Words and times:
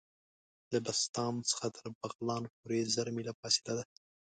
له 0.71 0.77
بسطام 0.85 1.33
څخه 1.49 1.67
تر 1.77 1.85
بغلان 1.99 2.43
پوري 2.55 2.79
زر 2.93 3.07
میله 3.15 3.33
فاصله 3.39 3.73
ده. 3.77 3.83